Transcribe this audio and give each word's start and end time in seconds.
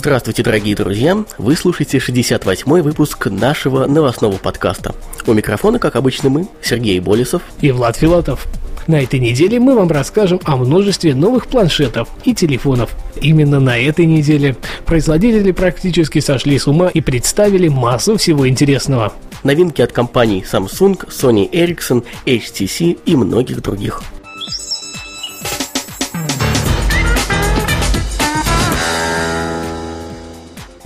Здравствуйте, 0.00 0.42
дорогие 0.42 0.74
друзья! 0.74 1.26
Вы 1.36 1.54
слушаете 1.56 1.98
68-й 1.98 2.80
выпуск 2.80 3.26
нашего 3.26 3.84
новостного 3.84 4.38
подкаста. 4.38 4.94
У 5.26 5.34
микрофона, 5.34 5.78
как 5.78 5.94
обычно, 5.94 6.30
мы, 6.30 6.48
Сергей 6.62 6.98
Болесов 7.00 7.42
и 7.60 7.70
Влад 7.70 7.96
Филатов. 7.96 8.46
На 8.86 9.02
этой 9.02 9.20
неделе 9.20 9.60
мы 9.60 9.74
вам 9.74 9.90
расскажем 9.90 10.40
о 10.44 10.56
множестве 10.56 11.14
новых 11.14 11.48
планшетов 11.48 12.08
и 12.24 12.34
телефонов. 12.34 12.96
Именно 13.20 13.60
на 13.60 13.78
этой 13.78 14.06
неделе 14.06 14.56
производители 14.86 15.52
практически 15.52 16.20
сошли 16.20 16.58
с 16.58 16.66
ума 16.66 16.88
и 16.88 17.02
представили 17.02 17.68
массу 17.68 18.16
всего 18.16 18.48
интересного. 18.48 19.12
Новинки 19.44 19.82
от 19.82 19.92
компаний 19.92 20.42
Samsung, 20.50 21.10
Sony 21.10 21.50
Ericsson, 21.50 22.04
HTC 22.24 23.00
и 23.04 23.16
многих 23.16 23.60
других. 23.60 24.00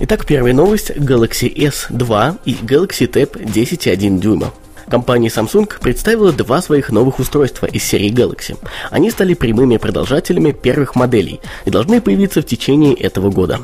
Итак, 0.07 0.27
первая 0.27 0.53
новость– 0.53 0.91
Galaxy 0.95 1.51
S2 1.51 2.37
и 2.45 2.53
Galaxy 2.53 3.09
Tab 3.11 3.43
10,1 3.43 4.19
дюйма. 4.19 4.53
Компания 4.89 5.29
Samsung 5.29 5.71
представила 5.79 6.31
два 6.31 6.61
своих 6.61 6.91
новых 6.91 7.19
устройства 7.19 7.65
из 7.65 7.83
серии 7.83 8.11
Galaxy. 8.11 8.57
Они 8.91 9.09
стали 9.11 9.33
прямыми 9.33 9.77
продолжателями 9.77 10.51
первых 10.51 10.95
моделей 10.95 11.39
и 11.65 11.69
должны 11.69 12.01
появиться 12.01 12.41
в 12.41 12.45
течение 12.45 12.93
этого 12.93 13.31
года. 13.31 13.61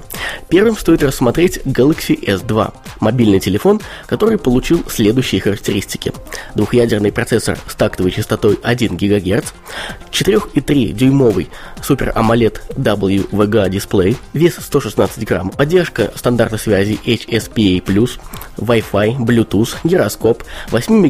Первым 0.50 0.75
стоит 0.75 1.03
рассмотреть 1.03 1.58
Galaxy 1.66 2.19
S2– 2.19 2.73
мобильный 3.00 3.39
телефон, 3.39 3.81
который 4.08 4.38
получил 4.38 4.83
следующие 4.89 5.41
характеристики. 5.41 6.13
Двухъядерный 6.55 7.11
процессор 7.11 7.58
с 7.67 7.75
тактовой 7.75 8.11
частотой 8.11 8.59
1 8.61 8.97
ГГц, 8.97 9.52
4,3-дюймовый 10.11 11.50
Super 11.81 12.13
AMOLED 12.13 12.61
WVGA 12.75 13.69
дисплей, 13.69 14.17
вес 14.33 14.56
116 14.59 15.25
грамм, 15.25 15.50
поддержка 15.50 16.11
стандарта 16.16 16.58
связи 16.58 17.00
HSPA+, 17.06 17.81
Wi-Fi, 18.58 19.17
Bluetooth, 19.17 19.75
гироскоп, 19.83 20.44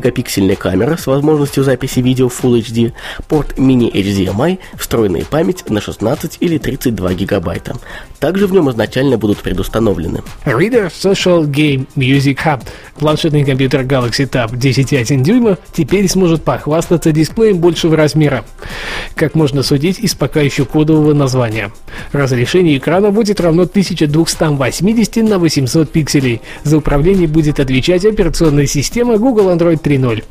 8-мегапиксельная 0.01 0.55
камера 0.55 0.97
с 0.97 1.07
возможностью 1.07 1.63
записи 1.63 1.99
видео 1.99 2.27
Full 2.27 2.61
HD, 2.61 2.93
порт 3.27 3.57
mini-HDMI, 3.57 4.59
встроенная 4.77 5.23
память 5.23 5.69
на 5.69 5.81
16 5.81 6.37
или 6.39 6.57
32 6.57 7.13
гигабайта. 7.13 7.75
Также 8.19 8.47
в 8.47 8.53
нем 8.53 8.69
изначально 8.69 9.17
будут 9.17 9.39
предустановлены. 9.39 10.21
Reader 10.45 10.91
Social 10.91 11.45
Game 11.45 11.87
Music 11.95 12.37
Hub. 12.45 12.61
Планшетный 12.99 13.43
компьютер 13.43 13.81
Galaxy 13.81 14.29
Tab 14.29 14.51
10,1 14.51 15.23
дюйма 15.23 15.57
теперь 15.73 16.07
сможет 16.07 16.43
похвастаться 16.43 17.11
дисплеем 17.11 17.57
большего 17.57 17.95
размера. 17.95 18.45
Как 19.15 19.35
можно 19.35 19.63
судить 19.63 19.99
из 19.99 20.13
пока 20.13 20.41
еще 20.41 20.65
кодового 20.65 21.13
названия. 21.13 21.71
Разрешение 22.11 22.77
экрана 22.77 23.11
будет 23.11 23.41
равно 23.41 23.63
1280 23.63 25.15
на 25.17 25.39
800 25.39 25.91
пикселей. 25.91 26.41
За 26.63 26.77
управление 26.77 27.27
будет 27.27 27.59
отвечать 27.59 28.05
операционная 28.05 28.67
система 28.67 29.17
Google 29.17 29.49
Android 29.49 29.81
3.0. 29.91 30.23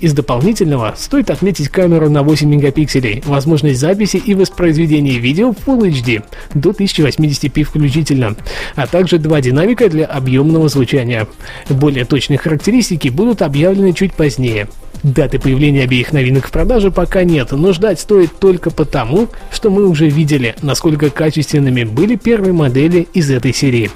Из 0.00 0.12
дополнительного 0.12 0.94
стоит 0.96 1.30
отметить 1.30 1.68
камеру 1.68 2.10
на 2.10 2.22
8 2.22 2.48
мегапикселей, 2.48 3.22
возможность 3.26 3.80
записи 3.80 4.16
и 4.16 4.34
воспроизведения 4.34 5.18
видео 5.18 5.52
в 5.52 5.56
Full 5.66 5.90
HD 5.90 6.24
до 6.54 6.70
1080p 6.70 7.64
включительно, 7.64 8.36
а 8.74 8.86
также 8.86 9.18
два 9.18 9.40
динамика 9.40 9.88
для 9.88 10.06
объемного 10.06 10.68
звучания. 10.68 11.26
Более 11.68 12.04
точные 12.04 12.38
характеристики 12.38 13.08
будут 13.08 13.42
объявлены 13.42 13.92
чуть 13.92 14.14
позднее. 14.14 14.68
Даты 15.02 15.38
появления 15.38 15.82
обеих 15.84 16.12
новинок 16.12 16.48
в 16.48 16.50
продаже 16.50 16.90
пока 16.90 17.22
нет, 17.22 17.52
но 17.52 17.72
ждать 17.72 18.00
стоит 18.00 18.38
только 18.38 18.70
потому, 18.70 19.28
что 19.52 19.70
мы 19.70 19.86
уже 19.86 20.08
видели, 20.08 20.56
насколько 20.62 21.10
качественными 21.10 21.84
были 21.84 22.16
первые 22.16 22.52
модели 22.52 23.06
из 23.12 23.30
этой 23.30 23.52
серии. 23.52 23.90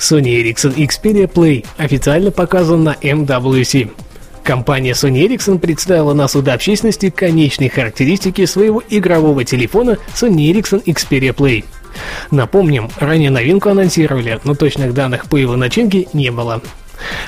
Sony 0.00 0.42
Ericsson 0.42 0.74
Xperia 0.74 1.30
Play 1.30 1.66
официально 1.76 2.30
показан 2.30 2.82
на 2.82 2.96
MWC. 3.02 3.90
Компания 4.42 4.92
Sony 4.92 5.26
Ericsson 5.28 5.58
представила 5.58 6.14
на 6.14 6.26
суд 6.26 6.48
общественности 6.48 7.10
конечные 7.10 7.68
характеристики 7.68 8.46
своего 8.46 8.82
игрового 8.88 9.44
телефона 9.44 9.98
Sony 10.14 10.50
Ericsson 10.50 10.82
Xperia 10.84 11.34
Play. 11.34 11.64
Напомним, 12.30 12.88
ранее 12.98 13.30
новинку 13.30 13.68
анонсировали, 13.68 14.40
но 14.44 14.54
точных 14.54 14.94
данных 14.94 15.26
по 15.28 15.36
его 15.36 15.56
начинке 15.56 16.08
не 16.14 16.30
было. 16.30 16.62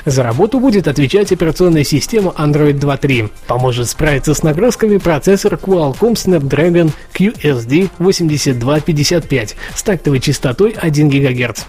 За 0.05 0.23
работу 0.23 0.59
будет 0.59 0.87
отвечать 0.87 1.31
операционная 1.31 1.83
система 1.83 2.33
Android 2.37 2.79
2.3. 2.79 3.31
Поможет 3.47 3.89
справиться 3.89 4.33
с 4.33 4.43
нагрузками 4.43 4.97
процессор 4.97 5.53
Qualcomm 5.55 6.13
Snapdragon 6.13 6.91
QSD 7.13 7.89
8255 7.99 9.55
с 9.75 9.83
тактовой 9.83 10.19
частотой 10.19 10.71
1 10.71 11.09
ГГц. 11.09 11.63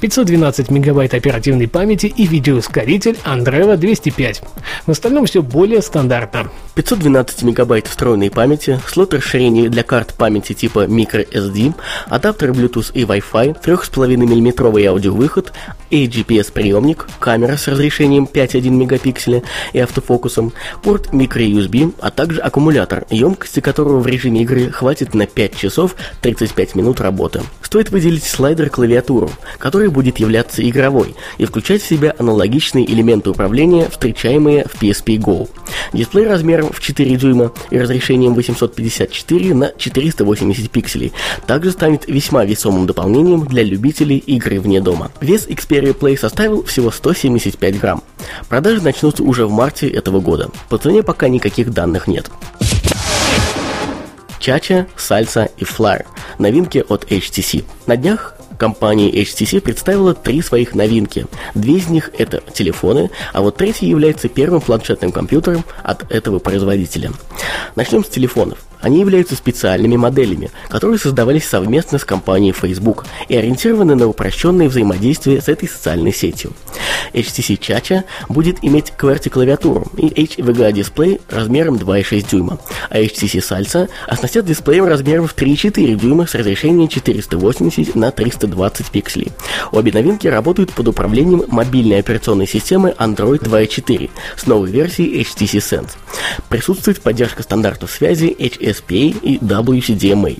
512 0.00 0.70
мегабайт 0.70 1.14
оперативной 1.14 1.68
памяти 1.68 2.06
и 2.06 2.26
видеоускоритель 2.26 3.16
Andreva 3.24 3.76
205. 3.76 4.42
В 4.86 4.90
остальном 4.90 5.26
все 5.26 5.42
более 5.42 5.82
стандартно. 5.82 6.50
512 6.74 7.42
мегабайт 7.42 7.86
встроенной 7.86 8.30
памяти, 8.30 8.78
слот 8.86 9.14
расширения 9.14 9.68
для 9.68 9.82
карт 9.82 10.14
памяти 10.14 10.52
типа 10.52 10.84
microSD, 10.84 11.74
адаптер 12.06 12.50
Bluetooth 12.50 12.92
и 12.92 13.02
Wi-Fi, 13.02 13.62
3,5 13.62 14.16
мм 14.16 14.66
аудиовыход, 14.66 15.52
AGPS 15.90 16.52
приемник, 16.52 17.06
камера 17.18 17.56
с 17.56 17.68
разрешением 17.68 18.28
5,1 18.30 18.70
мегапикселя 18.70 19.42
и 19.72 19.78
автофокусом, 19.78 20.52
порт 20.82 21.12
microUSB, 21.12 21.94
а 22.00 22.10
также 22.10 22.40
аккумулятор, 22.40 23.06
емкости 23.10 23.60
которого 23.60 24.00
в 24.00 24.06
режиме 24.06 24.42
игры 24.42 24.70
хватит 24.70 25.14
на 25.14 25.26
5 25.26 25.56
часов 25.56 25.96
35 26.20 26.74
минут 26.74 27.00
работы. 27.00 27.42
Стоит 27.62 27.90
выделить 27.90 28.24
слайдер 28.24 28.70
клавиатуру, 28.70 29.30
который 29.58 29.88
будет 29.88 30.18
являться 30.18 30.66
игровой 30.68 31.14
и 31.38 31.44
включать 31.44 31.82
в 31.82 31.86
себя 31.86 32.14
аналогичные 32.18 32.90
элементы 32.90 33.30
управления, 33.30 33.88
встречаемые 33.90 34.64
в 34.64 34.80
PSP 34.80 35.16
Go. 35.18 35.48
Дисплей 35.92 36.26
размером 36.26 36.72
в 36.72 36.80
4 36.80 37.16
дюйма 37.16 37.52
и 37.70 37.78
разрешением 37.78 38.34
854 38.34 39.54
на 39.54 39.72
480 39.76 40.70
пикселей 40.70 41.12
также 41.46 41.70
станет 41.70 42.06
весьма 42.06 42.44
весомым 42.44 42.86
дополнением 42.86 43.46
для 43.46 43.62
любителей 43.62 44.18
игры 44.18 44.60
вне 44.60 44.80
дома. 44.80 45.10
Вес 45.20 45.46
Xperia 45.46 45.96
Play 45.96 46.18
составил 46.18 46.64
всего 46.64 46.90
175 46.90 47.78
грамм. 47.78 48.02
Продажи 48.48 48.82
начнутся 48.82 49.22
уже 49.22 49.46
в 49.46 49.50
марте 49.50 49.88
этого 49.88 50.20
года. 50.20 50.50
По 50.68 50.78
цене 50.78 51.02
пока 51.02 51.28
никаких 51.28 51.72
данных 51.72 52.06
нет. 52.06 52.30
Чача, 54.38 54.86
Сальса 54.96 55.48
и 55.56 55.64
Flyer. 55.64 56.04
Новинки 56.38 56.84
от 56.88 57.10
HTC. 57.10 57.64
На 57.86 57.96
днях 57.96 58.35
компания 58.58 59.10
HTC 59.10 59.60
представила 59.60 60.14
три 60.14 60.42
своих 60.42 60.74
новинки. 60.74 61.26
Две 61.54 61.76
из 61.76 61.88
них 61.88 62.10
это 62.18 62.42
телефоны, 62.52 63.10
а 63.32 63.42
вот 63.42 63.56
третий 63.56 63.86
является 63.86 64.28
первым 64.28 64.60
планшетным 64.60 65.12
компьютером 65.12 65.64
от 65.82 66.10
этого 66.10 66.38
производителя. 66.38 67.12
Начнем 67.74 68.04
с 68.04 68.08
телефонов. 68.08 68.58
Они 68.86 69.00
являются 69.00 69.34
специальными 69.34 69.96
моделями, 69.96 70.52
которые 70.68 71.00
создавались 71.00 71.44
совместно 71.44 71.98
с 71.98 72.04
компанией 72.04 72.52
Facebook 72.52 73.04
и 73.26 73.34
ориентированы 73.34 73.96
на 73.96 74.06
упрощенное 74.06 74.68
взаимодействие 74.68 75.40
с 75.40 75.48
этой 75.48 75.68
социальной 75.68 76.12
сетью. 76.12 76.52
HTC 77.12 77.58
Chacha 77.58 78.04
будет 78.28 78.58
иметь 78.62 78.92
QWERTY-клавиатуру 78.96 79.90
и 79.96 80.06
HVGA 80.06 80.72
дисплей 80.72 81.20
размером 81.28 81.74
2,6 81.74 82.30
дюйма, 82.30 82.60
а 82.88 83.00
HTC 83.00 83.40
Salsa 83.40 83.88
оснастят 84.06 84.46
дисплеем 84.46 84.84
размером 84.84 85.26
в 85.26 85.34
3,4 85.34 85.96
дюйма 85.96 86.28
с 86.28 86.36
разрешением 86.36 86.86
480 86.86 87.96
на 87.96 88.12
320 88.12 88.86
пикселей. 88.92 89.32
Обе 89.72 89.90
новинки 89.90 90.28
работают 90.28 90.72
под 90.72 90.86
управлением 90.86 91.42
мобильной 91.48 91.98
операционной 91.98 92.46
системы 92.46 92.94
Android 92.96 93.42
2.4 93.42 94.10
с 94.36 94.46
новой 94.46 94.70
версией 94.70 95.22
HTC 95.22 95.58
Sense. 95.58 95.90
Присутствует 96.48 97.00
поддержка 97.00 97.42
стандартов 97.42 97.90
связи 97.90 98.26
HSPA 98.76 99.18
и 99.22 99.38
WCDMA. 99.38 100.36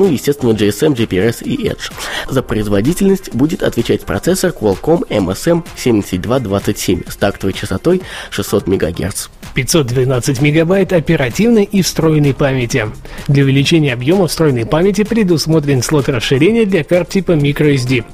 Ну 0.00 0.08
и, 0.08 0.14
естественно, 0.14 0.52
GSM, 0.52 0.94
GPRS 0.94 1.44
и 1.44 1.68
Edge. 1.68 1.92
За 2.26 2.42
производительность 2.42 3.34
будет 3.34 3.62
отвечать 3.62 4.06
процессор 4.06 4.50
Qualcomm 4.50 5.06
MSM 5.10 5.62
7227 5.76 7.02
с 7.06 7.16
тактовой 7.16 7.52
частотой 7.52 8.00
600 8.30 8.66
МГц. 8.66 9.28
512 9.54 10.40
мегабайт 10.40 10.92
оперативной 10.92 11.64
и 11.64 11.82
встроенной 11.82 12.34
памяти. 12.34 12.86
Для 13.28 13.42
увеличения 13.42 13.92
объема 13.92 14.26
встроенной 14.26 14.64
памяти 14.64 15.04
предусмотрен 15.04 15.82
слот 15.82 16.08
расширения 16.08 16.64
для 16.64 16.84
карт 16.84 17.10
типа 17.10 17.32
microSD. 17.32 18.04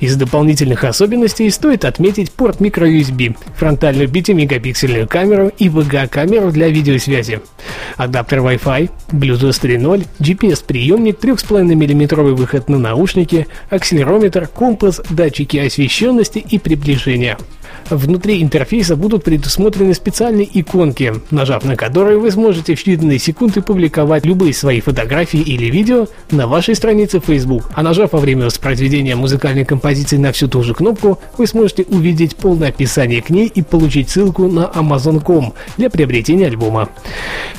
Из 0.00 0.16
дополнительных 0.16 0.84
особенностей 0.84 1.48
стоит 1.50 1.84
отметить 1.84 2.32
порт 2.32 2.60
microUSB, 2.60 3.36
фронтальную 3.56 4.08
5-мегапиксельную 4.08 5.06
камеру 5.06 5.52
и 5.58 5.68
VGA-камеру 5.68 6.50
для 6.50 6.68
видеосвязи. 6.68 7.40
Адаптер 7.96 8.40
Wi-Fi, 8.40 8.90
Bluetooth 9.12 9.60
3.0, 9.60 10.06
GPS-приемник, 10.18 11.18
3,5 11.36 11.74
мм 11.74 12.22
выход 12.34 12.68
на 12.68 12.78
наушники, 12.78 13.46
акселерометр, 13.70 14.46
компас, 14.48 15.00
датчики 15.10 15.56
освещенности 15.56 16.38
и 16.38 16.58
приближения. 16.58 17.38
Внутри 17.90 18.42
интерфейса 18.42 18.96
будут 18.96 19.22
предусмотрены 19.22 19.94
специальные 19.94 20.48
иконки, 20.60 21.14
нажав 21.30 21.64
на 21.64 21.76
которые 21.76 22.18
вы 22.18 22.32
сможете 22.32 22.74
в 22.74 22.84
считанные 22.84 23.18
секунды 23.18 23.62
публиковать 23.62 24.26
любые 24.26 24.52
свои 24.54 24.80
фотографии 24.80 25.40
или 25.40 25.66
видео 25.66 26.08
на 26.32 26.48
вашей 26.48 26.74
странице 26.74 27.20
Facebook. 27.20 27.70
А 27.74 27.82
нажав 27.82 28.12
во 28.12 28.18
время 28.18 28.46
воспроизведения 28.46 29.14
музыкальной 29.14 29.64
композиции 29.64 30.16
на 30.16 30.32
всю 30.32 30.48
ту 30.48 30.64
же 30.64 30.74
кнопку, 30.74 31.20
вы 31.38 31.46
сможете 31.46 31.84
увидеть 31.84 32.34
полное 32.34 32.70
описание 32.70 33.22
к 33.22 33.30
ней 33.30 33.46
и 33.46 33.62
получить 33.62 34.10
ссылку 34.10 34.48
на 34.48 34.64
Amazon.com 34.64 35.52
для 35.76 35.88
приобретения 35.88 36.46
альбома. 36.46 36.88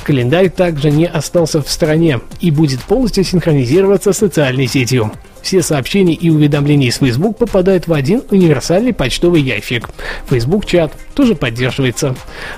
Календарь 0.04 0.50
также 0.50 0.90
не 0.90 1.06
остался 1.06 1.62
в 1.62 1.70
стороне 1.70 2.20
и 2.40 2.50
будет 2.50 2.80
полностью 2.80 3.24
синхронизироваться 3.24 4.12
с 4.12 4.18
социальной 4.18 4.66
сетью. 4.66 5.10
Все 5.42 5.62
сообщения 5.62 6.14
и 6.14 6.30
уведомления 6.30 6.88
из 6.88 6.96
Facebook 6.96 7.38
попадают 7.38 7.86
в 7.86 7.92
один 7.92 8.22
универсальный 8.30 8.92
почтовый 8.92 9.40
ящик. 9.40 9.88
Facebook 10.28 10.66
чат 10.66 10.92
тоже 11.14 11.34
поддерживается. 11.34 12.16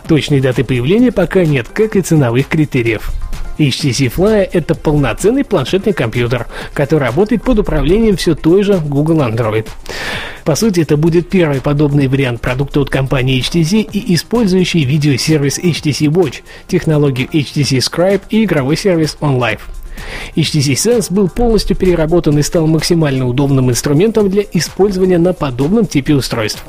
Точной 0.08 0.40
даты 0.40 0.64
появления 0.64 1.12
пока 1.12 1.44
нет, 1.44 1.68
как 1.68 1.96
и 1.96 2.00
ценовых 2.00 2.48
критериев. 2.48 3.12
HTC 3.60 4.12
Fly– 4.14 4.48
это 4.52 4.74
полноценный 4.74 5.44
планшетный 5.44 5.92
компьютер, 5.92 6.46
который 6.72 7.04
работает 7.04 7.42
под 7.42 7.58
управлением 7.58 8.16
все 8.16 8.34
той 8.34 8.62
же 8.62 8.78
Google 8.78 9.20
Android. 9.20 9.68
По 10.44 10.54
сути, 10.54 10.80
это 10.80 10.96
будет 10.96 11.28
первый 11.28 11.60
подобный 11.60 12.08
вариант 12.08 12.40
продукта 12.40 12.80
от 12.80 12.90
компании 12.90 13.40
HTC 13.40 13.82
и 13.82 14.14
использующий 14.14 14.84
видеосервис 14.84 15.58
HTC 15.58 16.06
Watch, 16.06 16.36
технологию 16.66 17.28
HTC 17.28 17.78
Scribe 17.78 18.22
и 18.30 18.44
игровой 18.44 18.76
сервис 18.76 19.18
OnLive. 19.20 19.60
HTC 20.36 20.74
Sense 20.74 21.12
был 21.12 21.28
полностью 21.28 21.76
переработан 21.76 22.38
и 22.38 22.42
стал 22.42 22.66
максимально 22.66 23.26
удобным 23.26 23.70
инструментом 23.70 24.28
для 24.30 24.44
использования 24.52 25.18
на 25.18 25.32
подобном 25.32 25.86
типе 25.86 26.14
устройств. 26.14 26.64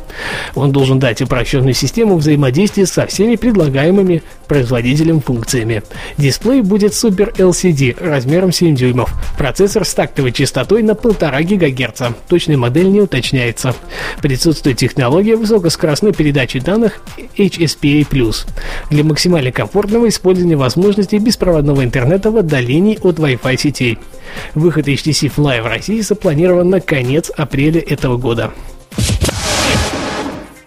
Он 0.55 0.71
должен 0.71 0.99
дать 0.99 1.21
упрощенную 1.21 1.73
систему 1.73 2.17
взаимодействия 2.17 2.85
со 2.85 3.05
всеми 3.07 3.35
предлагаемыми 3.35 4.23
производителем 4.47 5.21
функциями. 5.21 5.81
Дисплей 6.17 6.61
будет 6.61 6.91
Super 6.91 7.33
LCD 7.35 7.95
размером 8.05 8.51
7 8.51 8.75
дюймов, 8.75 9.13
процессор 9.37 9.85
с 9.85 9.93
тактовой 9.93 10.33
частотой 10.33 10.83
на 10.83 10.91
1,5 10.91 11.55
ГГц, 11.55 12.01
точная 12.27 12.57
модель 12.57 12.89
не 12.91 12.99
уточняется. 12.99 13.73
Присутствует 14.21 14.77
технология 14.77 15.37
высокоскоростной 15.37 16.13
передачи 16.13 16.59
данных 16.59 17.01
HSPA+, 17.37 18.45
для 18.89 19.03
максимально 19.03 19.51
комфортного 19.51 20.09
использования 20.09 20.57
возможностей 20.57 21.17
беспроводного 21.17 21.83
интернета 21.83 22.29
в 22.29 22.37
отдалении 22.37 22.99
от 23.01 23.19
Wi-Fi 23.19 23.30
сетей. 23.57 23.97
Выход 24.55 24.87
HTC 24.87 25.33
Fly 25.35 25.61
в 25.61 25.67
России 25.67 26.01
запланирован 26.01 26.69
на 26.69 26.79
конец 26.79 27.29
апреля 27.35 27.81
этого 27.81 28.17
года. 28.17 28.51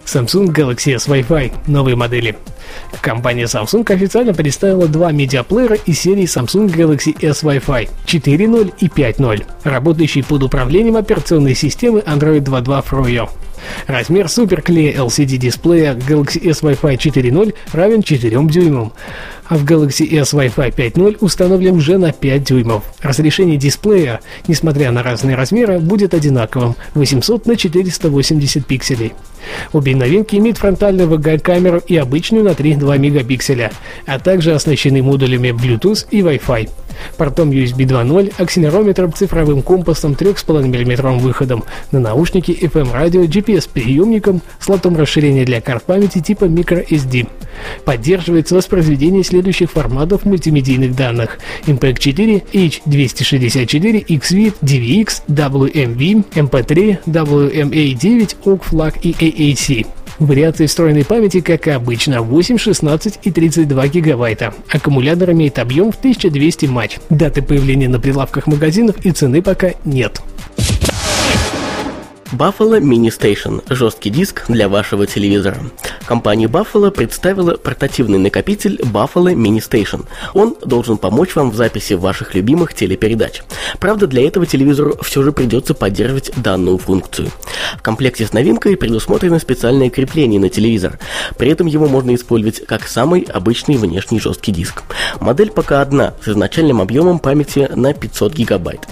Samsung 0.04 0.52
Galaxy 0.52 0.94
S 0.94 1.08
Wi-Fi 1.08 1.52
новые 1.66 1.96
модели. 1.96 2.36
Компания 3.00 3.44
Samsung 3.44 3.90
официально 3.92 4.32
представила 4.32 4.86
два 4.86 5.10
медиаплеера 5.10 5.74
из 5.74 6.00
серии 6.00 6.24
Samsung 6.24 6.72
Galaxy 6.72 7.16
S 7.20 7.42
Wi-Fi 7.42 7.88
4.0 8.06 8.74
и 8.78 8.86
5.0, 8.86 9.44
работающие 9.64 10.22
под 10.22 10.44
управлением 10.44 10.96
операционной 10.96 11.56
системы 11.56 11.98
Android 12.00 12.44
2.2 12.44 12.84
Froyo. 12.88 13.28
Размер 13.86 14.28
суперклея 14.28 14.98
LCD 14.98 15.36
дисплея 15.36 15.94
Galaxy 15.94 16.48
S 16.48 16.62
Wi-Fi 16.62 16.96
4.0 16.96 17.54
равен 17.72 18.02
4 18.02 18.30
дюймам, 18.48 18.92
а 19.48 19.56
в 19.56 19.64
Galaxy 19.64 20.18
S 20.20 20.34
Wi-Fi 20.34 20.74
5.0 20.74 21.18
установлен 21.20 21.76
уже 21.76 21.98
на 21.98 22.12
5 22.12 22.44
дюймов. 22.44 22.84
Разрешение 23.00 23.56
дисплея, 23.56 24.20
несмотря 24.48 24.90
на 24.90 25.02
разные 25.02 25.36
размеры, 25.36 25.78
будет 25.78 26.14
одинаковым– 26.14 26.76
800 26.94 27.46
на 27.46 27.56
480 27.56 28.66
пикселей. 28.66 29.12
Обе 29.72 29.94
новинки 29.94 30.36
имеют 30.36 30.58
фронтальную 30.58 31.08
VGA-камеру 31.08 31.82
и 31.86 31.96
обычную 31.96 32.44
на 32.44 32.50
3,2 32.50 32.98
мегапикселя, 32.98 33.72
а 34.06 34.18
также 34.18 34.54
оснащены 34.54 35.02
модулями 35.02 35.48
Bluetooth 35.48 36.06
и 36.10 36.20
Wi-Fi 36.20 36.70
портом 37.16 37.50
USB 37.50 37.86
2.0, 37.86 38.34
акселерометром, 38.38 39.12
цифровым 39.12 39.62
компасом, 39.62 40.12
3,5 40.12 40.64
мм 40.64 41.18
выходом 41.18 41.64
на 41.92 42.00
наушники, 42.00 42.52
FM-радио, 42.52 43.24
GPS-приемником, 43.24 44.42
слотом 44.58 44.96
расширения 44.96 45.44
для 45.44 45.60
карт 45.60 45.84
памяти 45.84 46.20
типа 46.20 46.44
microSD. 46.44 47.28
Поддерживается 47.84 48.54
воспроизведение 48.54 49.22
следующих 49.44 49.72
форматов 49.72 50.24
мультимедийных 50.24 50.96
данных 50.96 51.38
MPEG-4, 51.66 52.44
H264, 52.50 54.06
XVID, 54.06 54.54
DVX, 54.62 55.22
WMV, 55.28 56.24
MP3, 56.32 57.04
WMA9, 57.04 58.36
OGG, 58.42 58.60
FLAC 58.70 59.00
и 59.02 59.12
AAC. 59.12 59.86
Вариации 60.18 60.64
встроенной 60.64 61.04
памяти, 61.04 61.40
как 61.42 61.68
обычно, 61.68 62.22
8, 62.22 62.56
16 62.56 63.18
и 63.22 63.30
32 63.30 63.88
гигабайта. 63.88 64.54
Аккумулятор 64.70 65.32
имеет 65.32 65.58
объем 65.58 65.92
в 65.92 65.98
1200 65.98 66.64
матч. 66.64 66.96
Даты 67.10 67.42
появления 67.42 67.90
на 67.90 68.00
прилавках 68.00 68.46
магазинов 68.46 68.96
и 69.04 69.10
цены 69.10 69.42
пока 69.42 69.72
нет. 69.84 70.22
Buffalo 72.32 72.80
Mini 72.80 73.08
Station– 73.08 73.62
жесткий 73.68 74.10
диск 74.10 74.44
для 74.48 74.68
вашего 74.68 75.06
телевизора. 75.06 75.58
Компания 76.06 76.46
Buffalo 76.46 76.90
представила 76.90 77.56
портативный 77.56 78.18
накопитель 78.18 78.80
Buffalo 78.82 79.34
Mini 79.34 79.58
Station. 79.58 80.06
Он 80.32 80.56
должен 80.64 80.96
помочь 80.96 81.36
вам 81.36 81.50
в 81.50 81.54
записи 81.54 81.94
ваших 81.94 82.34
любимых 82.34 82.74
телепередач. 82.74 83.42
Правда, 83.78 84.06
для 84.06 84.26
этого 84.26 84.46
телевизору 84.46 84.96
все 85.02 85.22
же 85.22 85.32
придется 85.32 85.74
поддерживать 85.74 86.32
данную 86.36 86.78
функцию. 86.78 87.30
В 87.76 87.82
комплекте 87.82 88.26
с 88.26 88.32
новинкой 88.32 88.76
предусмотрено 88.76 89.38
специальное 89.38 89.90
крепление 89.90 90.40
на 90.40 90.48
телевизор. 90.48 90.98
При 91.38 91.50
этом 91.50 91.66
его 91.66 91.86
можно 91.86 92.14
использовать 92.14 92.66
как 92.66 92.88
самый 92.88 93.22
обычный 93.22 93.76
внешний 93.76 94.20
жесткий 94.20 94.52
диск. 94.52 94.82
Модель 95.20 95.50
пока 95.50 95.80
одна, 95.80 96.14
с 96.22 96.28
изначальным 96.28 96.80
объемом 96.80 97.18
памяти 97.18 97.70
на 97.74 97.92
500 97.92 98.34
гигабайт. 98.34 98.86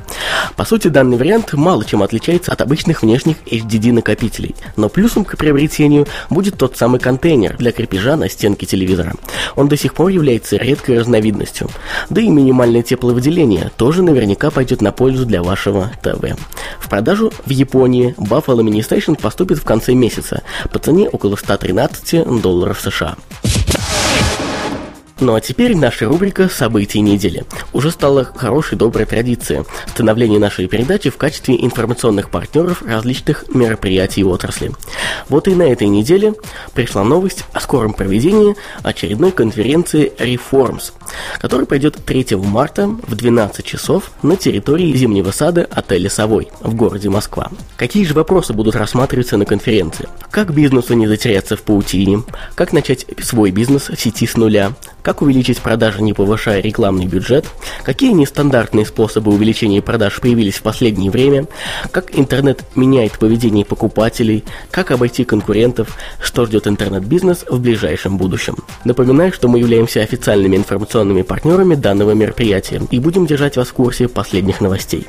По 0.57 0.65
сути, 0.65 0.89
данный 0.89 1.17
вариант 1.17 1.53
мало 1.53 1.85
чем 1.85 2.03
отличается 2.03 2.53
от 2.53 2.61
обычных 2.61 3.03
внешних 3.03 3.32
HDD 3.47 3.93
накопителей, 3.93 4.55
но 4.77 4.89
плюсом 4.89 5.25
к 5.25 5.37
приобретению 5.37 6.07
будет 6.31 6.57
тот 6.57 6.77
самый 6.77 7.01
контейнер 7.01 7.57
для 7.57 7.73
крепежа 7.73 8.17
на 8.17 8.29
стенке 8.29 8.67
телевизора. 8.67 9.15
Он 9.57 9.69
до 9.69 9.77
сих 9.77 9.95
пор 9.95 10.09
является 10.11 10.57
редкой 10.57 10.99
разновидностью. 10.99 11.69
Да 12.11 12.21
и 12.21 12.29
минимальное 12.29 12.83
тепловыделение 12.83 13.71
тоже 13.77 14.03
наверняка 14.03 14.51
пойдет 14.51 14.83
на 14.83 14.93
пользу 14.93 15.27
для 15.27 15.43
вашего 15.43 15.91
ТВ. 16.03 16.37
В 16.79 16.89
продажу 16.89 17.33
в 17.45 17.51
Японии 17.51 18.15
Buffalo 18.19 18.63
Mini 18.63 18.81
Station 18.81 19.21
поступит 19.21 19.59
в 19.59 19.65
конце 19.65 19.95
месяца 19.95 20.43
по 20.73 20.79
цене 20.79 21.09
около 21.09 21.37
113 21.37 22.41
долларов 22.41 22.81
США. 22.81 23.17
Ну 25.23 25.37
а 25.37 25.41
теперь 25.41 25.77
наша 25.77 26.07
рубрика 26.07 26.49
«События 26.49 26.99
недели». 26.99 27.45
Уже 27.73 27.93
стала 27.93 28.25
хорошей 28.25 28.77
доброй 28.77 29.07
традицией 29.07 29.65
становление 29.87 30.41
нашей 30.41 30.67
передачи 30.67 31.11
в 31.11 31.17
качестве 31.17 31.65
информационных 31.65 32.29
партнеров 32.29 32.83
различных 32.83 33.45
мероприятий 33.55 34.25
в 34.25 34.29
отрасли. 34.31 34.73
Вот 35.29 35.47
и 35.47 35.55
на 35.55 35.63
этой 35.63 35.87
неделе 35.87 36.35
пришла 36.75 37.05
новость 37.05 37.45
о 37.53 37.61
скором 37.61 37.93
проведении 37.93 38.57
очередной 38.83 39.31
конференции 39.31 40.13
Reforms, 40.19 40.93
которая 41.41 41.67
пойдет 41.67 41.99
3 42.05 42.37
марта 42.37 42.87
в 42.87 43.15
12 43.15 43.65
часов 43.65 44.11
на 44.23 44.37
территории 44.37 44.97
зимнего 44.97 45.31
сада 45.31 45.67
отеля 45.71 46.11
«Совой» 46.11 46.49
в 46.61 46.75
городе 46.75 47.09
Москва. 47.09 47.51
Какие 47.77 48.05
же 48.05 48.15
вопросы 48.15 48.53
будут 48.53 48.77
рассматриваться 48.77 49.37
на 49.37 49.45
конференции? 49.45 50.09
Как 50.31 50.53
бизнесу 50.53 50.95
не 50.95 51.07
затеряться 51.07 51.57
в 51.57 51.63
паутине? 51.63 52.23
Как 52.55 52.73
начать 52.73 53.07
свой 53.23 53.51
бизнес 53.51 53.89
в 53.89 54.01
сети 54.01 54.27
с 54.27 54.37
нуля? 54.37 54.73
как 55.03 55.21
увеличить 55.21 55.61
продажи, 55.61 56.03
не 56.03 56.13
повышая 56.13 56.61
рекламный 56.61 57.07
бюджет, 57.07 57.47
какие 57.83 58.13
нестандартные 58.13 58.87
способы 58.87 59.33
увеличения 59.33 59.83
продаж 59.83 60.21
появились 60.21 60.55
в 60.55 60.63
последнее 60.63 61.11
время, 61.11 61.47
как 61.91 62.17
интернет 62.19 62.65
меняет 62.77 63.19
поведение 63.19 63.65
покупателей, 63.65 64.45
как 64.71 64.91
обойти 64.91 65.25
конкурентов, 65.25 65.97
что 66.21 66.47
ждет 66.47 66.67
интернет-бизнес 66.67 67.45
в 67.49 67.61
ближайшем 67.61 68.17
будущем. 68.17 68.57
Напоминаю, 68.85 69.33
что 69.33 69.49
мы 69.49 69.59
являемся 69.59 70.01
официальными 70.01 70.57
информационными 70.57 71.02
информационными 71.03 71.23
партнерами 71.23 71.75
данного 71.75 72.13
мероприятия 72.13 72.81
и 72.91 72.99
будем 72.99 73.27
держать 73.27 73.57
вас 73.57 73.69
в 73.69 73.73
курсе 73.73 74.09
последних 74.09 74.61
новостей. 74.61 75.07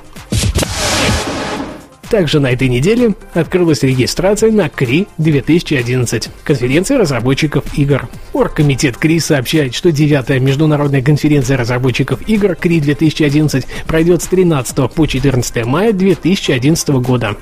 Также 2.14 2.40
на 2.40 2.52
этой 2.52 2.70
неделе 2.70 3.16
открылась 3.34 3.82
регистрация 3.82 4.52
на 4.52 4.70
КРИ 4.70 5.08
2011, 5.18 6.30
конференция 6.44 7.00
разработчиков 7.00 7.64
игр. 7.76 8.08
Оргкомитет 8.34 8.98
КРИ 8.98 9.20
сообщает, 9.20 9.74
что 9.74 9.90
9-я 9.90 10.38
международная 10.40 11.02
конференция 11.02 11.58
разработчиков 11.58 12.22
игр 12.30 12.54
КРИ 12.54 12.82
2011 12.82 13.66
пройдет 13.88 14.22
с 14.22 14.28
13 14.28 14.92
по 14.94 15.08
14 15.08 15.66
мая 15.66 15.92
2011 15.92 16.90
года. 16.90 17.36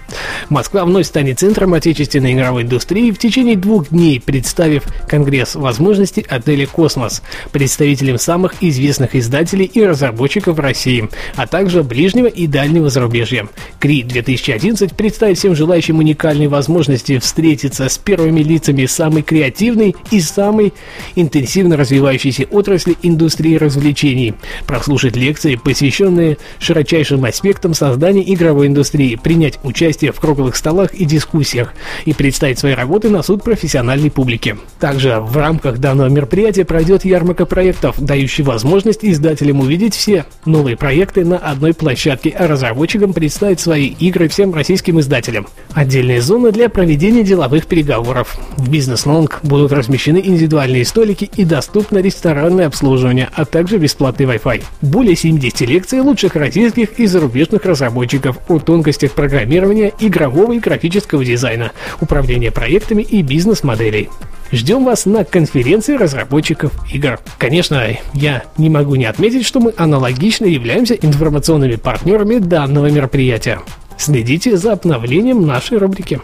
Москва 0.48 0.86
вновь 0.86 1.06
станет 1.06 1.40
центром 1.40 1.74
отечественной 1.74 2.32
игровой 2.32 2.64
индустрии 2.64 3.12
в 3.12 3.18
течение 3.18 3.58
двух 3.58 3.90
дней, 3.90 4.22
представив 4.22 4.84
Конгресс 5.06 5.56
возможностей 5.56 6.26
отеля 6.30 6.66
«Космос», 6.66 7.22
представителям 7.52 8.18
самых 8.18 8.54
известных 8.62 9.16
издателей 9.18 9.66
и 9.66 9.84
разработчиков 9.84 10.60
России, 10.60 11.10
а 11.36 11.46
также 11.46 11.84
ближнего 11.84 12.28
и 12.28 12.48
дальнего 12.48 12.90
зарубежья. 12.90 13.50
КРИ 13.78 14.04
2011 14.04 14.61
11 14.62 14.96
представит 14.96 15.40
всем 15.40 15.56
желающим 15.56 15.98
уникальные 15.98 16.48
возможности 16.48 17.18
встретиться 17.18 17.90
с 17.90 17.98
первыми 17.98 18.42
лицами 18.42 18.86
самой 18.86 19.24
креативной 19.24 19.96
и 20.12 20.22
самой 20.22 20.72
интенсивно 21.16 21.78
развивающейся 21.78 22.44
отрасли 22.44 22.96
индустрии 23.02 23.56
развлечений, 23.56 24.36
прослушать 24.68 25.16
лекции, 25.16 25.56
посвященные 25.56 26.38
широчайшим 26.60 27.26
аспектам 27.26 27.74
создания 27.74 28.22
игровой 28.32 28.68
индустрии, 28.68 29.16
принять 29.16 29.58
участие 29.64 30.12
в 30.12 30.20
круглых 30.20 30.56
столах 30.56 30.94
и 30.94 31.06
дискуссиях 31.06 31.74
и 32.06 32.14
представить 32.14 32.60
свои 32.60 32.76
работы 32.76 33.10
на 33.10 33.24
суд 33.24 33.44
профессиональной 33.44 34.12
публики. 34.12 34.58
Также 34.80 35.20
в 35.22 35.36
рамках 35.38 35.80
данного 35.80 36.10
мероприятия 36.10 36.66
пройдет 36.66 37.04
ярмарка 37.04 37.48
проектов, 37.48 38.00
дающий 38.00 38.44
возможность 38.44 39.04
издателям 39.04 39.62
увидеть 39.62 39.96
все 39.96 40.26
новые 40.46 40.78
проекты 40.78 41.26
на 41.26 41.38
одной 41.38 41.74
площадке, 41.74 42.30
а 42.30 42.46
разработчикам 42.46 43.14
представить 43.14 43.60
свои 43.60 43.88
игры 43.88 44.28
всем 44.42 44.56
российским 44.56 45.00
издателям. 45.00 45.46
Отдельные 45.74 46.20
зоны 46.20 46.52
для 46.52 46.68
проведения 46.68 47.22
деловых 47.22 47.68
переговоров. 47.68 48.36
В 48.58 48.72
бизнес-лонг 48.72 49.40
будут 49.44 49.72
размещены 49.72 50.18
индивидуальные 50.18 50.84
столики 50.84 51.30
и 51.36 51.46
доступно 51.46 52.00
ресторанное 52.00 52.66
обслуживание, 52.66 53.30
а 53.36 53.46
также 53.46 53.78
бесплатный 53.78 54.26
Wi-Fi. 54.26 54.64
Более 54.82 55.16
70 55.16 55.62
лекций 55.62 56.00
лучших 56.00 56.36
российских 56.36 57.00
и 57.00 57.06
зарубежных 57.06 57.66
разработчиков 57.66 58.40
о 58.48 58.58
тонкостях 58.58 59.12
программирования, 59.12 59.94
игрового 60.00 60.54
и 60.54 60.60
графического 60.60 61.24
дизайна, 61.24 61.72
управления 62.00 62.50
проектами 62.50 63.04
и 63.04 63.22
бизнес-моделей. 63.22 64.10
Ждем 64.52 64.86
вас 64.86 65.06
на 65.06 65.24
конференции 65.24 65.96
разработчиков 65.98 66.72
игр. 66.92 67.20
Конечно, 67.38 67.96
я 68.16 68.44
не 68.58 68.72
могу 68.72 68.96
не 68.96 69.06
отметить, 69.06 69.46
что 69.46 69.60
мы 69.60 69.72
аналогично 69.78 70.46
являемся 70.46 70.96
информационными 70.96 71.76
партнерами 71.76 72.40
данного 72.40 72.90
мероприятия. 72.90 73.60
Следите 74.02 74.58
за 74.58 74.74
обновлением 74.74 75.46
нашей 75.46 75.78
рубрики. 75.78 76.20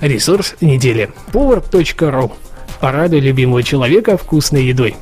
Ресурс 0.00 0.54
недели. 0.62 1.10
Повар.ру. 1.30 2.32
Порадуй 2.80 3.20
любимого 3.20 3.62
человека 3.62 4.16
вкусной 4.16 4.64
едой. 4.64 4.96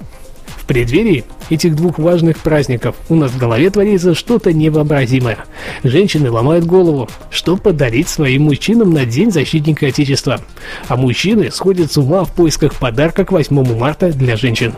В 0.48 0.66
преддверии 0.66 1.22
этих 1.50 1.76
двух 1.76 2.00
важных 2.00 2.38
праздников 2.38 2.96
у 3.08 3.14
нас 3.14 3.30
в 3.30 3.38
голове 3.38 3.70
творится 3.70 4.12
что-то 4.12 4.52
невообразимое. 4.52 5.38
Женщины 5.84 6.32
ломают 6.32 6.64
голову, 6.64 7.08
что 7.30 7.56
подарить 7.56 8.08
своим 8.08 8.42
мужчинам 8.42 8.90
на 8.90 9.06
День 9.06 9.30
защитника 9.30 9.86
Отечества. 9.86 10.40
А 10.88 10.96
мужчины 10.96 11.52
сходят 11.52 11.92
с 11.92 11.96
ума 11.96 12.24
в 12.24 12.34
поисках 12.34 12.74
подарка 12.74 13.24
к 13.24 13.30
8 13.30 13.78
марта 13.78 14.12
для 14.12 14.36
женщин. 14.36 14.74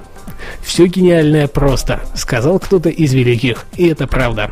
Все 0.62 0.86
гениальное 0.86 1.48
просто, 1.48 2.00
сказал 2.14 2.58
кто-то 2.58 2.88
из 2.88 3.12
великих, 3.12 3.64
и 3.76 3.86
это 3.88 4.06
правда. 4.06 4.50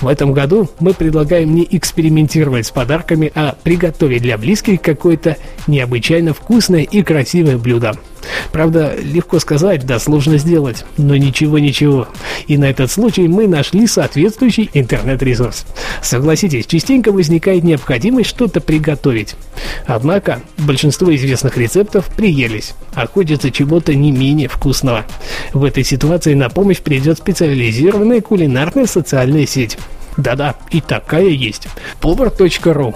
В 0.00 0.08
этом 0.08 0.32
году 0.32 0.68
мы 0.80 0.94
предлагаем 0.94 1.54
не 1.54 1.66
экспериментировать 1.70 2.66
с 2.66 2.70
подарками, 2.70 3.30
а 3.34 3.56
приготовить 3.62 4.22
для 4.22 4.38
близких 4.38 4.80
какое-то 4.80 5.36
необычайно 5.66 6.34
вкусное 6.34 6.82
и 6.82 7.02
красивое 7.02 7.58
блюдо. 7.58 7.94
Правда, 8.52 8.94
легко 9.00 9.38
сказать, 9.38 9.84
да 9.84 9.98
сложно 9.98 10.38
сделать, 10.38 10.84
но 10.96 11.16
ничего-ничего. 11.16 12.08
И 12.46 12.56
на 12.56 12.64
этот 12.64 12.90
случай 12.90 13.28
мы 13.28 13.48
нашли 13.48 13.86
соответствующий 13.86 14.70
интернет-ресурс. 14.72 15.66
Согласитесь, 16.02 16.66
частенько 16.66 17.12
возникает 17.12 17.64
необходимость 17.64 18.30
что-то 18.30 18.60
приготовить. 18.60 19.34
Однако, 19.86 20.40
большинство 20.58 21.14
известных 21.14 21.56
рецептов 21.56 22.06
приелись, 22.14 22.74
а 22.94 23.06
хочется 23.06 23.50
чего-то 23.50 23.94
не 23.94 24.12
менее 24.12 24.48
вкусного. 24.48 24.93
В 25.52 25.64
этой 25.64 25.84
ситуации 25.84 26.34
на 26.34 26.48
помощь 26.48 26.80
придет 26.80 27.18
специализированная 27.18 28.20
кулинарная 28.20 28.86
социальная 28.86 29.46
сеть. 29.46 29.78
Да-да, 30.16 30.54
и 30.70 30.80
такая 30.80 31.28
есть. 31.28 31.68
Повар.ру 32.00 32.94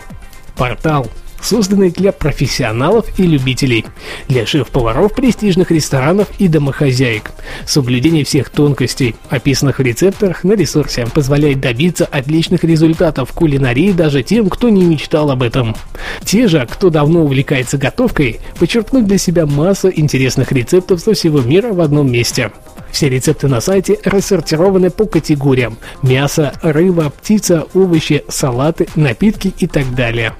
Портал 0.56 1.08
созданный 1.40 1.90
для 1.90 2.12
профессионалов 2.12 3.06
и 3.18 3.22
любителей, 3.22 3.84
для 4.28 4.46
шеф-поваров 4.46 5.14
престижных 5.14 5.70
ресторанов 5.70 6.28
и 6.38 6.48
домохозяек. 6.48 7.32
Соблюдение 7.66 8.24
всех 8.24 8.50
тонкостей, 8.50 9.16
описанных 9.28 9.78
в 9.78 9.82
рецептах 9.82 10.44
на 10.44 10.52
ресурсе, 10.52 11.06
позволяет 11.06 11.60
добиться 11.60 12.04
отличных 12.04 12.64
результатов 12.64 13.30
в 13.30 13.32
кулинарии 13.32 13.92
даже 13.92 14.22
тем, 14.22 14.48
кто 14.48 14.68
не 14.68 14.84
мечтал 14.84 15.30
об 15.30 15.42
этом. 15.42 15.76
Те 16.24 16.48
же, 16.48 16.66
кто 16.70 16.90
давно 16.90 17.24
увлекается 17.24 17.78
готовкой, 17.78 18.40
подчеркнут 18.58 19.06
для 19.06 19.18
себя 19.18 19.46
массу 19.46 19.90
интересных 19.94 20.52
рецептов 20.52 21.00
со 21.00 21.14
всего 21.14 21.40
мира 21.40 21.72
в 21.72 21.80
одном 21.80 22.10
месте. 22.10 22.50
Все 22.90 23.08
рецепты 23.08 23.48
на 23.48 23.60
сайте 23.60 23.98
рассортированы 24.04 24.90
по 24.90 25.06
категориям– 25.06 25.78
мясо, 26.02 26.52
рыба, 26.62 27.10
птица, 27.10 27.66
овощи, 27.74 28.24
салаты, 28.28 28.88
напитки 28.96 29.52
и 29.58 29.66
так 29.66 29.94
далее. 29.94 30.34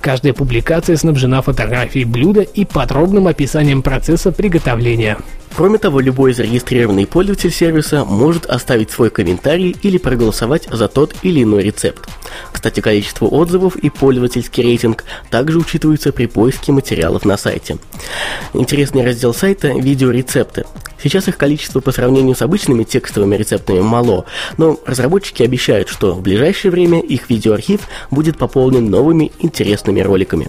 Каждая 0.00 0.32
публикация 0.32 0.96
снабжена 0.96 1.42
фотографией 1.42 2.04
блюда 2.04 2.42
и 2.42 2.64
подробным 2.64 3.28
описанием 3.28 3.82
процесса 3.82 4.32
приготовления. 4.32 5.18
Кроме 5.54 5.78
того, 5.78 6.00
любой 6.00 6.32
зарегистрированный 6.32 7.06
пользователь 7.06 7.52
сервиса 7.52 8.04
может 8.04 8.46
оставить 8.46 8.90
свой 8.90 9.10
комментарий 9.10 9.76
или 9.82 9.98
проголосовать 9.98 10.66
за 10.70 10.88
тот 10.88 11.14
или 11.22 11.42
иной 11.42 11.62
рецепт. 11.62 12.08
Кстати, 12.52 12.80
количество 12.80 13.26
отзывов 13.26 13.76
и 13.76 13.90
пользовательский 13.90 14.62
рейтинг 14.62 15.04
также 15.30 15.58
учитываются 15.58 16.12
при 16.12 16.26
поиске 16.26 16.72
материалов 16.72 17.24
на 17.24 17.36
сайте. 17.36 17.78
Интересный 18.54 19.04
раздел 19.04 19.34
сайта– 19.34 19.68
видеорецепты. 19.74 20.64
Сейчас 21.02 21.26
их 21.26 21.36
количество 21.36 21.80
по 21.80 21.90
сравнению 21.90 22.36
с 22.36 22.42
обычными 22.42 22.84
текстовыми 22.84 23.34
рецептами 23.34 23.80
мало, 23.80 24.24
но 24.56 24.78
разработчики 24.86 25.42
обещают, 25.42 25.88
что 25.88 26.14
в 26.14 26.22
ближайшее 26.22 26.70
время 26.70 27.00
их 27.00 27.28
видеоархив 27.28 27.80
будет 28.10 28.38
пополнен 28.38 28.88
новыми 28.88 29.32
интересными 29.40 30.00
роликами. 30.00 30.48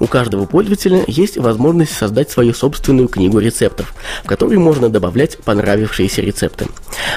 У 0.00 0.06
каждого 0.06 0.46
пользователя 0.46 1.04
есть 1.06 1.36
возможность 1.36 1.92
создать 1.92 2.30
свою 2.30 2.54
собственную 2.54 3.08
книгу 3.08 3.38
рецептов, 3.38 3.94
в 4.24 4.26
которой 4.32 4.56
можно 4.56 4.88
добавлять 4.88 5.36
понравившиеся 5.36 6.22
рецепты. 6.22 6.64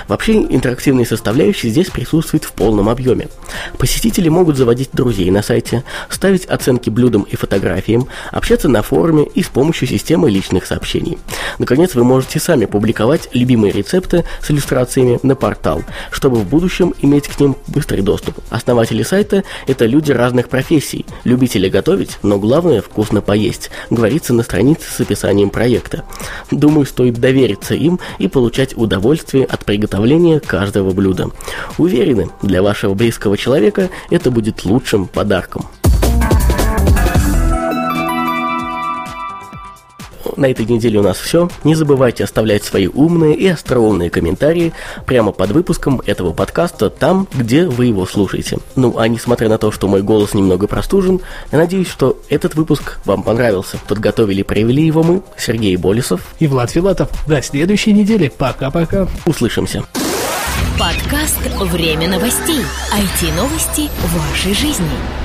Вообще, 0.09 0.33
интерактивные 0.33 1.05
составляющие 1.05 1.71
здесь 1.71 1.89
присутствуют 1.89 2.43
в 2.43 2.51
полном 2.51 2.89
объеме. 2.89 3.29
Посетители 3.77 4.27
могут 4.27 4.57
заводить 4.57 4.89
друзей 4.91 5.31
на 5.31 5.41
сайте, 5.41 5.85
ставить 6.09 6.43
оценки 6.43 6.89
блюдам 6.89 7.21
и 7.21 7.37
фотографиям, 7.37 8.09
общаться 8.33 8.67
на 8.67 8.81
форуме 8.81 9.27
и 9.33 9.43
с 9.43 9.47
помощью 9.47 9.87
системы 9.87 10.29
личных 10.29 10.65
сообщений. 10.65 11.17
Наконец, 11.57 11.95
вы 11.95 12.03
можете 12.03 12.41
сами 12.41 12.65
публиковать 12.65 13.29
любимые 13.31 13.71
рецепты 13.71 14.25
с 14.41 14.51
иллюстрациями 14.51 15.17
на 15.23 15.37
портал, 15.37 15.83
чтобы 16.11 16.35
в 16.35 16.45
будущем 16.45 16.93
иметь 17.01 17.29
к 17.29 17.39
ним 17.39 17.55
быстрый 17.67 18.01
доступ. 18.01 18.39
Основатели 18.49 19.03
сайта– 19.03 19.45
это 19.67 19.85
люди 19.85 20.11
разных 20.11 20.49
профессий, 20.49 21.05
любители 21.23 21.69
готовить, 21.69 22.17
но 22.23 22.39
главное– 22.39 22.81
вкусно 22.85 23.21
поесть, 23.21 23.71
говорится 23.89 24.33
на 24.33 24.43
странице 24.43 24.91
с 24.91 24.99
описанием 24.99 25.49
проекта. 25.49 26.03
Думаю, 26.51 26.85
стоит 27.05 27.19
довериться 27.19 27.75
им 27.75 27.99
и 28.17 28.27
получать 28.27 28.75
удовольствие 28.75 29.45
от 29.45 29.63
приготовления 29.63 30.39
каждого 30.39 30.91
блюда. 30.91 31.29
Уверены, 31.77 32.29
для 32.41 32.63
вашего 32.63 32.95
близкого 32.95 33.37
человека 33.37 33.89
это 34.09 34.31
будет 34.31 34.65
лучшим 34.65 35.05
подарком. 35.07 35.65
На 40.35 40.47
этой 40.47 40.65
неделе 40.65 40.99
у 40.99 41.03
нас 41.03 41.17
все. 41.17 41.49
Не 41.63 41.75
забывайте 41.75 42.23
оставлять 42.23 42.63
свои 42.63 42.87
умные 42.87 43.35
и 43.35 43.47
остроумные 43.47 44.09
комментарии 44.09 44.73
прямо 45.05 45.31
под 45.31 45.51
выпуском 45.51 46.01
этого 46.05 46.33
подкаста 46.33 46.89
там, 46.89 47.27
где 47.33 47.65
вы 47.65 47.87
его 47.87 48.05
слушаете. 48.05 48.57
Ну, 48.75 48.97
а 48.97 49.07
несмотря 49.07 49.49
на 49.49 49.57
то, 49.57 49.71
что 49.71 49.87
мой 49.87 50.01
голос 50.01 50.33
немного 50.33 50.67
простужен, 50.67 51.21
я 51.51 51.57
надеюсь, 51.57 51.87
что 51.87 52.19
этот 52.29 52.55
выпуск 52.55 52.99
вам 53.05 53.23
понравился. 53.23 53.77
Подготовили 53.87 54.41
и 54.41 54.43
провели 54.43 54.85
его 54.85 55.03
мы, 55.03 55.21
Сергей 55.37 55.75
Болесов 55.75 56.21
и 56.39 56.47
Влад 56.47 56.71
Филатов. 56.71 57.09
До 57.27 57.41
следующей 57.41 57.93
недели. 57.93 58.31
Пока-пока. 58.35 59.07
Услышимся. 59.25 59.83
Подкаст 60.79 61.39
«Время 61.71 62.09
новостей». 62.09 62.59
IT-новости 62.93 63.89
вашей 64.13 64.53
жизни. 64.53 65.24